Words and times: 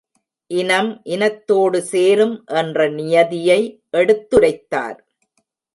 இனம் 0.51 0.89
இனத்தோடு 1.05 1.79
சேரும் 1.91 2.35
என்ற 2.53 2.89
நியதியை 2.89 3.61
எடுத்துரைத்தார். 3.97 4.99